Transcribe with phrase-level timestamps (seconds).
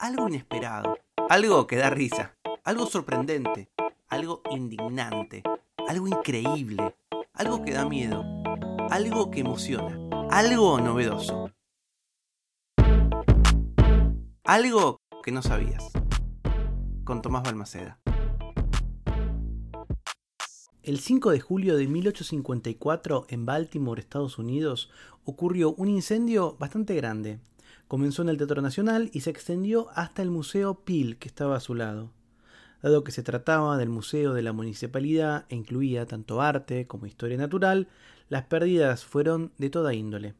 [0.00, 0.98] algo inesperado,
[1.28, 3.70] algo que da risa, algo sorprendente,
[4.08, 5.42] algo indignante,
[5.88, 6.94] algo increíble,
[7.32, 8.24] algo que da miedo,
[8.90, 9.98] algo que emociona,
[10.30, 11.50] algo novedoso.
[14.44, 15.90] Algo que no sabías.
[17.04, 17.98] Con Tomás Balmaceda.
[20.82, 24.88] El 5 de julio de 1854 en Baltimore, Estados Unidos,
[25.24, 27.40] ocurrió un incendio bastante grande.
[27.88, 31.60] Comenzó en el Teatro Nacional y se extendió hasta el Museo Peel, que estaba a
[31.60, 32.10] su lado.
[32.82, 37.38] Dado que se trataba del museo de la municipalidad e incluía tanto arte como historia
[37.38, 37.88] natural,
[38.28, 40.34] las pérdidas fueron de toda índole.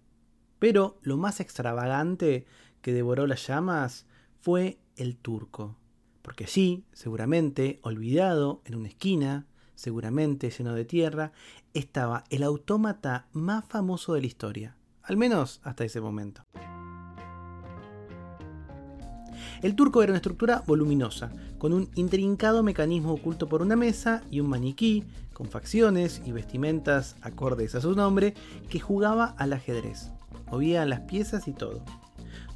[0.59, 2.47] Pero lo más extravagante
[2.83, 4.07] que devoró las llamas
[4.41, 5.77] fue el turco.
[6.23, 11.33] Porque allí, seguramente, olvidado en una esquina, seguramente lleno de tierra,
[11.75, 16.43] estaba el autómata más famoso de la historia, al menos hasta ese momento.
[19.67, 24.39] El turco era una estructura voluminosa, con un intrincado mecanismo oculto por una mesa y
[24.39, 28.35] un maniquí, con facciones y vestimentas acordes a su nombre,
[28.69, 30.13] que jugaba al ajedrez.
[30.53, 31.83] Movía las piezas y todo.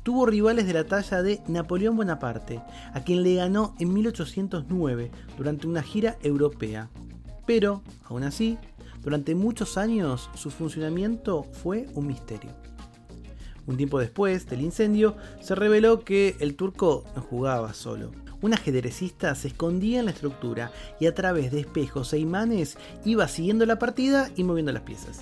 [0.04, 2.62] Tuvo rivales de la talla de Napoleón Bonaparte,
[2.94, 6.90] a quien le ganó en 1809 durante una gira europea.
[7.44, 8.56] Pero, aún así,
[9.02, 12.52] durante muchos años su funcionamiento fue un misterio.
[13.66, 18.10] Un tiempo después del incendio, se reveló que el turco no jugaba solo.
[18.42, 23.28] Un ajedrecista se escondía en la estructura y a través de espejos e imanes iba
[23.28, 25.20] siguiendo la partida y moviendo las piezas.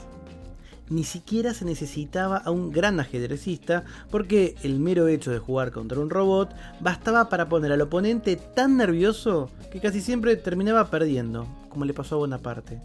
[0.89, 6.01] Ni siquiera se necesitaba a un gran ajedrecista porque el mero hecho de jugar contra
[6.01, 11.85] un robot bastaba para poner al oponente tan nervioso que casi siempre terminaba perdiendo, como
[11.85, 12.81] le pasó a Bonaparte.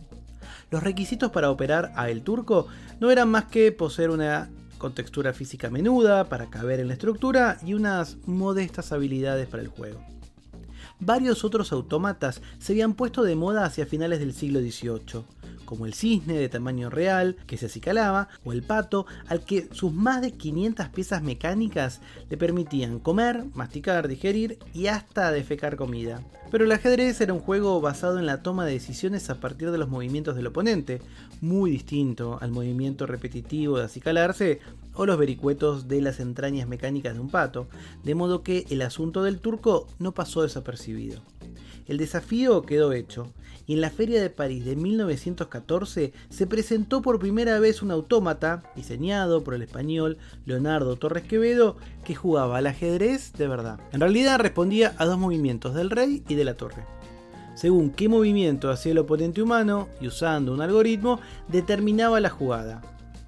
[0.70, 2.68] Los requisitos para operar a El Turco
[3.00, 4.50] no eran más que poseer una
[4.84, 9.70] con textura física menuda para caber en la estructura y unas modestas habilidades para el
[9.70, 10.03] juego.
[11.00, 15.23] Varios otros autómatas se habían puesto de moda hacia finales del siglo XVIII,
[15.66, 19.91] como el cisne de tamaño real que se acicalaba, o el pato, al que sus
[19.91, 26.24] más de 500 piezas mecánicas le permitían comer, masticar, digerir y hasta defecar comida.
[26.51, 29.79] Pero el ajedrez era un juego basado en la toma de decisiones a partir de
[29.79, 31.01] los movimientos del oponente,
[31.41, 34.59] muy distinto al movimiento repetitivo de acicalarse
[34.94, 37.68] o los vericuetos de las entrañas mecánicas de un pato,
[38.03, 41.22] de modo que el asunto del turco no pasó desapercibido.
[41.88, 43.33] El desafío quedó hecho,
[43.66, 48.63] y en la Feria de París de 1914 se presentó por primera vez un autómata,
[48.75, 53.79] diseñado por el español Leonardo Torres Quevedo, que jugaba al ajedrez de verdad.
[53.91, 56.85] En realidad respondía a dos movimientos del rey y de la torre.
[57.55, 62.81] Según qué movimiento hacía el oponente humano, y usando un algoritmo, determinaba la jugada.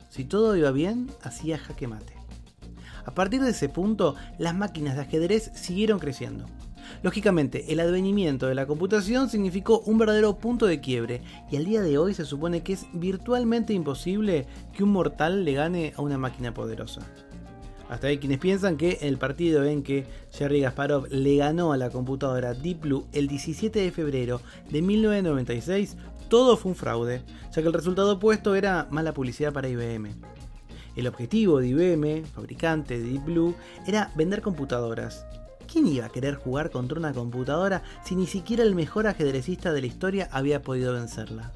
[0.09, 2.13] Si todo iba bien, hacía jaque mate.
[3.05, 6.45] A partir de ese punto, las máquinas de ajedrez siguieron creciendo.
[7.05, 11.21] Lógicamente, el advenimiento de la computación significó un verdadero punto de quiebre
[11.51, 15.53] y al día de hoy se supone que es virtualmente imposible que un mortal le
[15.53, 17.01] gane a una máquina poderosa.
[17.89, 21.91] Hasta hay quienes piensan que el partido en que Jerry Gasparov le ganó a la
[21.91, 24.41] computadora Deep Blue el 17 de febrero
[24.72, 27.22] de 1996, todo fue un fraude,
[27.53, 30.09] ya que el resultado opuesto era mala publicidad para IBM.
[30.95, 33.55] El objetivo de IBM, fabricante de Deep Blue,
[33.85, 35.27] era vender computadoras,
[35.75, 39.81] ¿Quién iba a querer jugar contra una computadora si ni siquiera el mejor ajedrecista de
[39.81, 41.52] la historia había podido vencerla?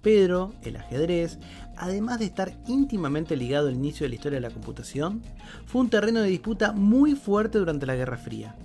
[0.00, 1.38] Pero el ajedrez,
[1.76, 5.20] además de estar íntimamente ligado al inicio de la historia de la computación,
[5.66, 8.56] fue un terreno de disputa muy fuerte durante la Guerra Fría.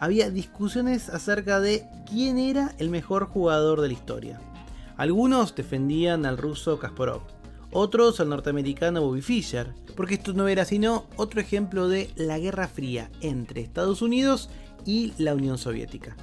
[0.00, 4.40] Había discusiones acerca de quién era el mejor jugador de la historia.
[4.96, 7.20] Algunos defendían al ruso Kasparov,
[7.72, 12.68] otros al norteamericano Bobby Fischer, porque esto no era sino otro ejemplo de la Guerra
[12.68, 14.50] Fría entre Estados Unidos
[14.84, 16.16] y la Unión Soviética.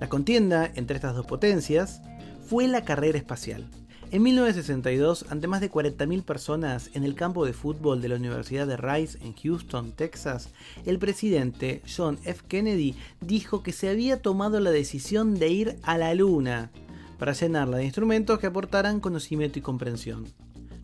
[0.00, 2.02] La contienda entre estas dos potencias
[2.46, 3.66] fue la carrera espacial.
[4.12, 8.66] En 1962, ante más de 40.000 personas en el campo de fútbol de la Universidad
[8.66, 10.48] de Rice en Houston, Texas,
[10.84, 12.42] el presidente John F.
[12.48, 16.72] Kennedy dijo que se había tomado la decisión de ir a la Luna
[17.20, 20.24] para llenarla de instrumentos que aportaran conocimiento y comprensión.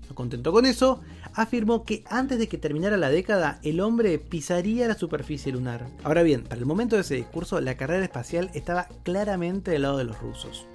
[0.07, 1.01] No contento con eso,
[1.33, 5.89] afirmó que antes de que terminara la década, el hombre pisaría la superficie lunar.
[6.05, 9.97] Ahora bien, para el momento de ese discurso, la carrera espacial estaba claramente del lado
[9.97, 10.67] de los rusos.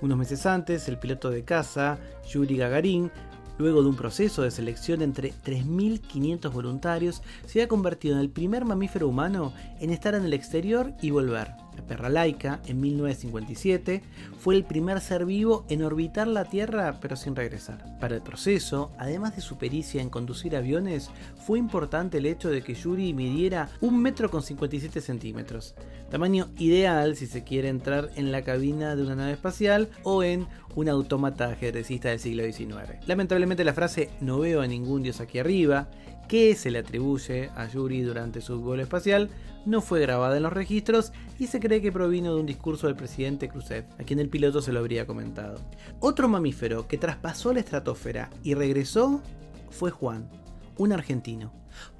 [0.00, 1.98] Unos meses antes, el piloto de caza,
[2.30, 3.10] Yuri Gagarin,
[3.58, 8.64] luego de un proceso de selección entre 3.500 voluntarios, se había convertido en el primer
[8.64, 11.48] mamífero humano en estar en el exterior y volver.
[11.76, 14.02] La perra Laika, en 1957,
[14.38, 17.98] fue el primer ser vivo en orbitar la Tierra pero sin regresar.
[18.00, 21.10] Para el proceso, además de su pericia en conducir aviones,
[21.46, 25.74] fue importante el hecho de que Yuri midiera 1 metro con 57 centímetros,
[26.10, 30.46] tamaño ideal si se quiere entrar en la cabina de una nave espacial o en
[30.74, 33.06] un autómata ajedrecista del siglo XIX.
[33.06, 35.88] Lamentablemente la frase no veo a ningún dios aquí arriba
[36.28, 39.30] que se le atribuye a Yuri durante su vuelo espacial
[39.66, 42.96] no fue grabada en los registros y se cree que provino de un discurso del
[42.96, 45.60] presidente Khrushchev, a quien el piloto se lo habría comentado.
[46.00, 49.22] Otro mamífero que traspasó la estratosfera y regresó
[49.70, 50.30] fue Juan,
[50.76, 51.52] un argentino.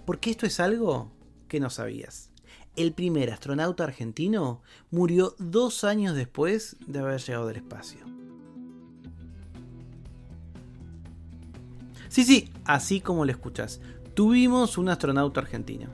[0.07, 1.13] Porque esto es algo
[1.49, 2.31] que no sabías.
[2.77, 7.99] El primer astronauta argentino murió dos años después de haber llegado del espacio.
[12.09, 13.81] Sí, sí, así como lo escuchas
[14.15, 15.89] tuvimos un astronauta argentino.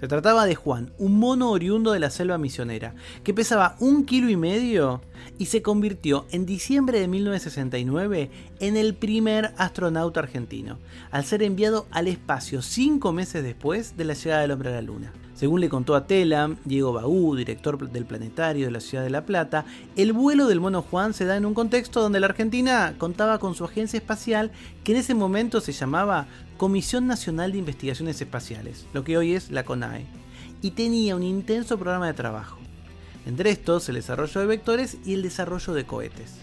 [0.00, 4.30] Se trataba de Juan, un mono oriundo de la selva misionera, que pesaba un kilo
[4.30, 5.02] y medio
[5.36, 8.30] y se convirtió en diciembre de 1969
[8.60, 10.78] en el primer astronauta argentino,
[11.10, 14.82] al ser enviado al espacio cinco meses después de la llegada del hombre a la
[14.82, 15.12] Luna.
[15.40, 19.24] Según le contó a Telam, Diego Baú, director del planetario de la ciudad de La
[19.24, 19.64] Plata,
[19.96, 23.54] el vuelo del mono Juan se da en un contexto donde la Argentina contaba con
[23.54, 24.50] su agencia espacial
[24.84, 26.26] que en ese momento se llamaba
[26.58, 30.04] Comisión Nacional de Investigaciones Espaciales, lo que hoy es la CONAE,
[30.60, 32.58] y tenía un intenso programa de trabajo.
[33.24, 36.34] Entre estos, el desarrollo de vectores y el desarrollo de cohetes.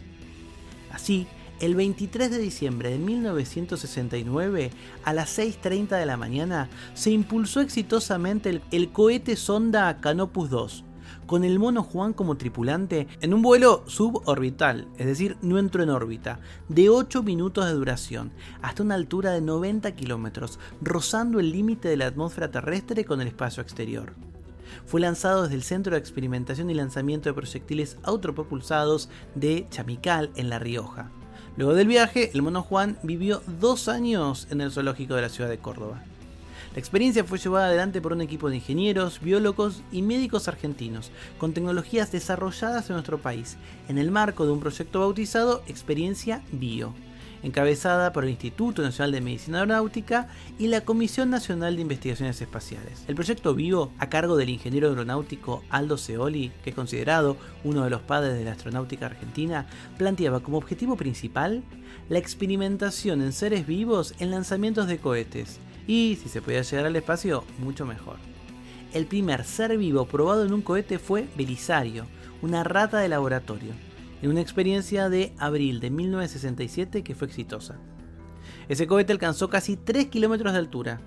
[0.91, 1.27] Así,
[1.59, 4.71] el 23 de diciembre de 1969,
[5.03, 10.83] a las 6.30 de la mañana, se impulsó exitosamente el, cohete sonda Canopus 2,
[11.25, 15.89] con el mono Juan como tripulante en un vuelo suborbital, es decir, no entró en
[15.89, 16.39] órbita,
[16.69, 18.31] de 8 minutos de duración,
[18.61, 23.27] hasta una altura de 90 kilómetros, rozando el límite de la atmósfera terrestre con el
[23.27, 24.13] espacio exterior.
[24.85, 30.49] Fue lanzado desde el Centro de Experimentación y Lanzamiento de Proyectiles Autopropulsados de Chamical, en
[30.49, 31.11] La Rioja.
[31.57, 35.49] Luego del viaje, el mono Juan vivió dos años en el zoológico de la ciudad
[35.49, 36.03] de Córdoba.
[36.73, 41.09] La experiencia fue llevada adelante por un equipo de ingenieros, biólogos y médicos argentinos,
[41.39, 43.57] con tecnologías desarrolladas en nuestro país,
[43.89, 46.93] en el marco de un proyecto bautizado Experiencia Bio
[47.43, 53.03] encabezada por el Instituto Nacional de Medicina Aeronáutica y la Comisión Nacional de Investigaciones Espaciales.
[53.07, 57.89] El proyecto Vivo, a cargo del ingeniero aeronáutico Aldo Seoli, que es considerado uno de
[57.89, 59.67] los padres de la astronáutica argentina,
[59.97, 61.63] planteaba como objetivo principal
[62.09, 66.95] la experimentación en seres vivos en lanzamientos de cohetes y, si se podía llegar al
[66.95, 68.17] espacio, mucho mejor.
[68.93, 72.05] El primer ser vivo probado en un cohete fue Belisario,
[72.41, 73.86] una rata de laboratorio
[74.21, 77.79] en una experiencia de abril de 1967 que fue exitosa.
[78.69, 81.01] Ese cohete alcanzó casi 3 kilómetros de altura,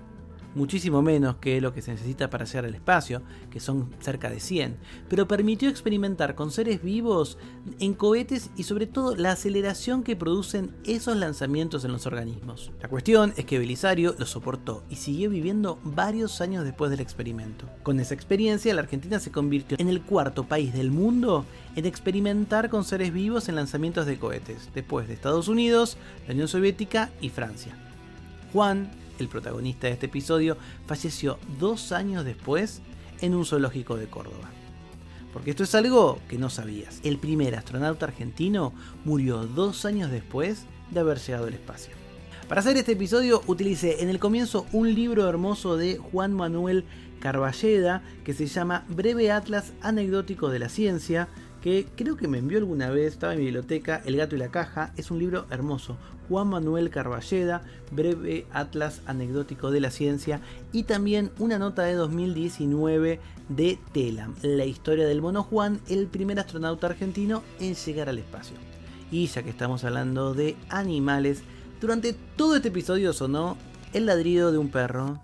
[0.55, 4.39] muchísimo menos que lo que se necesita para llegar al espacio, que son cerca de
[4.39, 4.77] 100,
[5.09, 7.37] pero permitió experimentar con seres vivos
[7.79, 12.71] en cohetes y sobre todo la aceleración que producen esos lanzamientos en los organismos.
[12.81, 17.67] La cuestión es que Belisario lo soportó y siguió viviendo varios años después del experimento.
[17.83, 21.45] Con esa experiencia, la Argentina se convirtió en el cuarto país del mundo
[21.75, 25.97] en experimentar con seres vivos en lanzamientos de cohetes, después de Estados Unidos,
[26.27, 27.75] la Unión Soviética y Francia.
[28.51, 28.89] Juan
[29.21, 32.81] el protagonista de este episodio, falleció dos años después
[33.21, 34.49] en un zoológico de Córdoba.
[35.31, 36.99] Porque esto es algo que no sabías.
[37.03, 38.73] El primer astronauta argentino
[39.05, 41.93] murió dos años después de haber llegado al espacio.
[42.49, 46.83] Para hacer este episodio utilicé en el comienzo un libro hermoso de Juan Manuel
[47.21, 51.29] Carballeda que se llama Breve Atlas Anecdótico de la Ciencia,
[51.61, 54.49] que creo que me envió alguna vez, estaba en mi biblioteca, El gato y la
[54.49, 55.95] caja, es un libro hermoso.
[56.31, 57.61] Juan Manuel Carballeda,
[57.91, 60.39] breve atlas anecdótico de la ciencia
[60.71, 63.19] y también una nota de 2019
[63.49, 68.55] de Telam, la historia del mono Juan, el primer astronauta argentino en llegar al espacio.
[69.11, 71.41] Y ya que estamos hablando de animales,
[71.81, 73.57] durante todo este episodio sonó
[73.91, 75.19] el ladrido de un perro,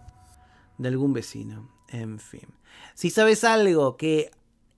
[0.78, 2.50] de algún vecino, en fin.
[2.96, 4.30] Si sabes algo que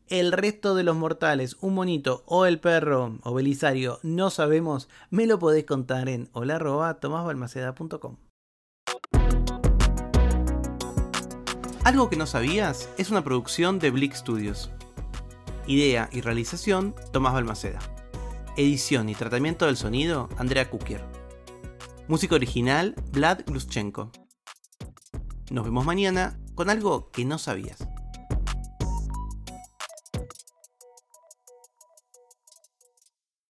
[0.10, 5.28] el resto de los mortales, un monito o el perro o Belisario, no sabemos, me
[5.28, 8.18] lo podés contar en hola.tomasbalmaceda.com.
[11.84, 14.72] Algo que no sabías es una producción de Blick Studios.
[15.66, 17.80] Idea y realización, Tomás Balmaceda.
[18.58, 21.04] Edición y tratamiento del sonido, Andrea Kukier.
[22.08, 24.12] Música original, Vlad Gluschenko.
[25.52, 27.89] Nos vemos mañana con algo que no sabías.